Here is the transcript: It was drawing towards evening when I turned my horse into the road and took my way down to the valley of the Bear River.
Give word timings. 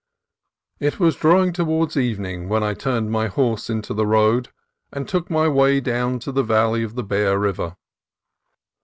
It 0.79 0.99
was 0.99 1.15
drawing 1.15 1.53
towards 1.53 1.95
evening 1.95 2.49
when 2.49 2.63
I 2.63 2.73
turned 2.73 3.11
my 3.11 3.27
horse 3.27 3.69
into 3.69 3.93
the 3.93 4.07
road 4.07 4.49
and 4.91 5.07
took 5.07 5.29
my 5.29 5.47
way 5.47 5.79
down 5.79 6.17
to 6.21 6.31
the 6.31 6.41
valley 6.41 6.81
of 6.81 6.95
the 6.95 7.03
Bear 7.03 7.37
River. 7.37 7.77